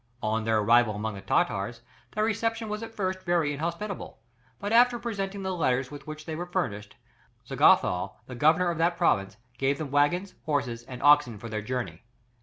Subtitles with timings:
[0.23, 4.17] On their arrival among the Tartars, their reception was at first very inhospitable,
[4.57, 6.95] but after presenting the letters with which they were furnished,
[7.47, 12.01] Zagathal, the governor of that province, gave them waggons, horses, and oxen for their journey.